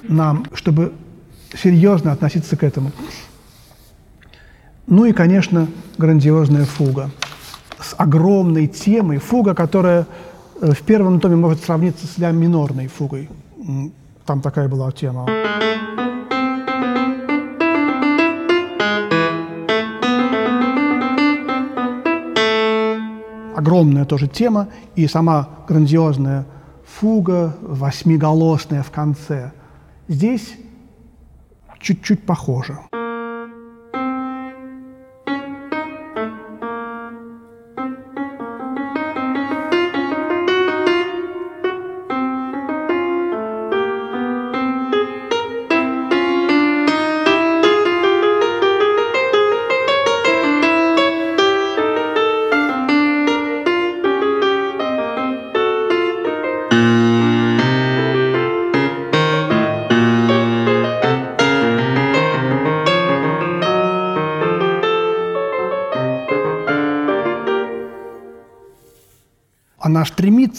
нам, 0.02 0.46
чтобы 0.54 0.92
серьезно 1.54 2.12
относиться 2.12 2.56
к 2.56 2.62
этому. 2.62 2.92
Ну 4.86 5.04
и, 5.04 5.12
конечно, 5.12 5.68
грандиозная 5.98 6.64
фуга 6.64 7.10
с 7.80 7.94
огромной 7.96 8.66
темой. 8.66 9.18
Фуга, 9.18 9.54
которая 9.54 10.06
э, 10.60 10.72
в 10.72 10.82
первом 10.82 11.20
томе 11.20 11.36
может 11.36 11.64
сравниться 11.64 12.06
с 12.06 12.18
ля 12.18 12.30
минорной 12.30 12.88
фугой. 12.88 13.28
Там 14.26 14.40
такая 14.40 14.68
была 14.68 14.90
тема. 14.92 15.28
Огромная 23.62 24.04
тоже 24.04 24.26
тема 24.26 24.68
и 24.96 25.06
сама 25.06 25.48
грандиозная 25.68 26.44
фуга, 26.84 27.54
восьмиголосная 27.62 28.82
в 28.82 28.90
конце. 28.90 29.52
Здесь 30.08 30.54
чуть-чуть 31.80 32.26
похоже. 32.26 32.78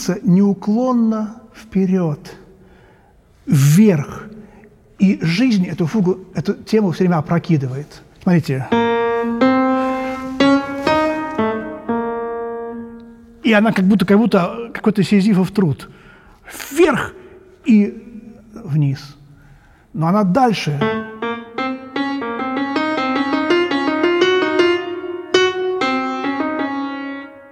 Стремится 0.04 0.20
неуклонно 0.24 1.42
вперед, 1.56 2.36
вверх. 3.46 4.26
И 5.00 5.20
жизнь 5.22 5.68
эту 5.68 5.86
фугу, 5.86 6.20
эту 6.34 6.54
тему 6.54 6.92
все 6.92 7.04
время 7.04 7.18
опрокидывает. 7.18 8.02
Смотрите. 8.22 8.68
И 13.44 13.52
она 13.52 13.74
как 13.74 13.86
будто, 13.86 14.06
как 14.06 14.18
будто 14.18 14.72
какой-то 14.74 15.04
сизифов 15.04 15.52
труд. 15.52 15.90
Вверх 16.72 17.14
и 17.66 18.32
вниз. 18.54 19.16
Но 19.94 20.08
она 20.08 20.24
дальше. 20.24 20.80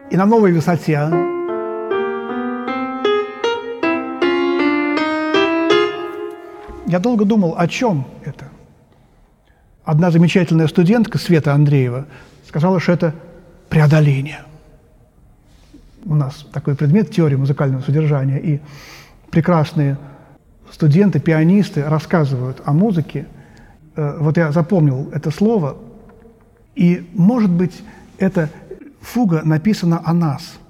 И 0.09 0.17
на 0.17 0.25
новой 0.25 0.53
высоте. 0.53 1.40
Я 6.91 6.99
долго 6.99 7.23
думал, 7.23 7.56
о 7.58 7.69
чем 7.69 8.06
это. 8.25 8.49
Одна 9.86 10.12
замечательная 10.12 10.67
студентка, 10.67 11.17
Света 11.17 11.54
Андреева, 11.54 12.06
сказала, 12.45 12.82
что 12.82 12.91
это 12.91 13.15
преодоление. 13.69 14.41
У 16.04 16.15
нас 16.15 16.45
такой 16.51 16.75
предмет 16.75 17.10
теории 17.10 17.38
музыкального 17.38 17.82
содержания, 17.82 18.39
и 18.39 18.60
прекрасные 19.30 19.97
студенты, 20.69 21.21
пианисты 21.21 21.86
рассказывают 21.86 22.62
о 22.65 22.73
музыке. 22.73 23.25
Э, 23.95 24.17
вот 24.19 24.36
я 24.36 24.51
запомнил 24.51 25.10
это 25.13 25.32
слово, 25.32 25.77
и, 26.75 27.10
может 27.13 27.51
быть, 27.51 27.82
эта 28.17 28.49
фуга 28.99 29.43
написана 29.45 30.01
о 30.04 30.13
нас– 30.13 30.56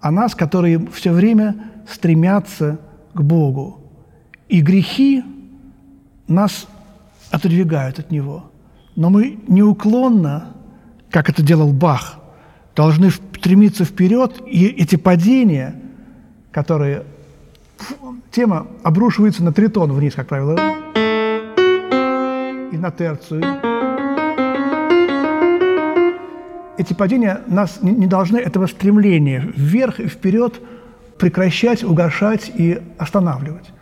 о 0.00 0.10
нас, 0.10 0.34
которые 0.34 0.86
все 0.92 1.12
время 1.12 1.56
стремятся 1.90 2.78
к 3.14 3.22
Богу. 3.22 3.80
И 4.48 4.60
грехи 4.60 5.24
нас 6.28 6.66
отодвигают 7.30 7.98
от 7.98 8.10
Него. 8.10 8.50
Но 8.94 9.10
мы 9.10 9.38
неуклонно, 9.46 10.54
как 11.10 11.28
это 11.28 11.42
делал 11.42 11.72
Бах, 11.72 12.18
должны 12.74 13.10
стремиться 13.10 13.84
вперед, 13.84 14.42
и 14.46 14.66
эти 14.66 14.96
падения, 14.96 15.80
которые... 16.50 17.04
Тема 18.30 18.66
обрушивается 18.82 19.44
на 19.44 19.52
тритон 19.52 19.92
вниз, 19.92 20.14
как 20.14 20.28
правило, 20.28 20.58
и 22.72 22.76
на 22.76 22.90
терцию. 22.90 23.42
Эти 26.78 26.92
падения 26.92 27.40
нас 27.46 27.78
не 27.82 28.06
должны 28.06 28.38
этого 28.38 28.66
стремления 28.66 29.40
вверх 29.54 30.00
и 30.00 30.08
вперед 30.08 30.60
прекращать, 31.18 31.82
угошать 31.84 32.50
и 32.54 32.80
останавливать. 32.98 33.72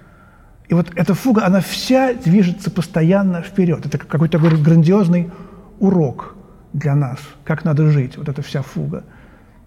И 0.74 0.76
вот 0.76 0.90
эта 0.96 1.14
фуга, 1.14 1.46
она 1.46 1.60
вся 1.60 2.14
движется 2.14 2.68
постоянно 2.68 3.42
вперед. 3.42 3.86
Это 3.86 3.96
какой-то 3.96 4.40
такой 4.40 4.60
грандиозный 4.60 5.30
урок 5.78 6.34
для 6.72 6.96
нас, 6.96 7.20
как 7.44 7.64
надо 7.64 7.92
жить, 7.92 8.16
вот 8.16 8.28
эта 8.28 8.42
вся 8.42 8.62
фуга. 8.62 9.04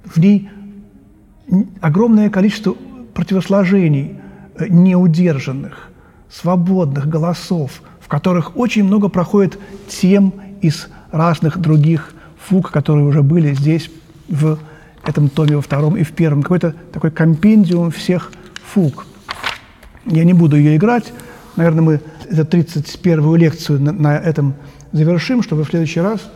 В 0.03 0.17
ней 0.17 0.49
огромное 1.79 2.29
количество 2.29 2.75
противосложений 3.13 4.19
э, 4.55 4.65
неудержанных, 4.67 5.91
свободных 6.29 7.07
голосов, 7.07 7.81
в 8.01 8.09
которых 8.09 8.57
очень 8.57 8.83
много 8.83 9.07
проходит 9.07 9.57
тем 9.87 10.33
из 10.59 10.89
разных 11.13 11.57
других 11.57 12.13
фуг, 12.37 12.69
которые 12.69 13.05
уже 13.05 13.23
были 13.23 13.53
здесь 13.53 13.89
в 14.27 14.59
этом 15.05 15.29
томе 15.29 15.55
во 15.55 15.61
втором 15.61 15.95
и 15.95 16.03
в 16.03 16.11
первом. 16.11 16.41
Какой-то 16.41 16.75
такой 16.91 17.11
компендиум 17.11 17.91
всех 17.91 18.33
фуг– 18.61 19.05
я 20.07 20.23
не 20.23 20.33
буду 20.33 20.57
ее 20.57 20.75
играть. 20.75 21.13
Наверное, 21.55 21.81
мы 21.81 22.01
эту 22.29 22.57
31-ю 22.57 23.35
лекцию 23.35 23.81
на, 23.81 23.91
на 23.91 24.17
этом 24.17 24.55
завершим, 24.91 25.43
чтобы 25.43 25.63
в 25.63 25.69
следующий 25.69 26.01
раз 26.01 26.29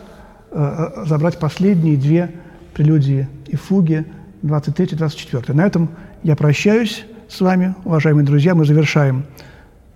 э, 0.50 0.88
э 0.96 1.06
забрать 1.06 1.38
последние 1.38 1.96
две 1.96 2.30
прелюдии 2.74 3.28
и 3.46 3.56
фуги, 3.56 4.04
23-24. 4.42 5.52
На 5.52 5.66
этом 5.66 5.90
я 6.22 6.36
прощаюсь 6.36 7.04
с 7.28 7.40
вами, 7.40 7.74
уважаемые 7.84 8.26
друзья. 8.26 8.54
Мы 8.54 8.64
завершаем 8.64 9.24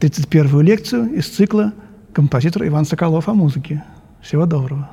31-ю 0.01 0.61
лекцию 0.61 1.13
из 1.15 1.27
цикла 1.27 1.73
«Композитор 2.13 2.67
Иван 2.67 2.85
Соколов 2.85 3.29
о 3.29 3.35
музыке». 3.35 3.83
Всего 4.23 4.47
доброго. 4.47 4.89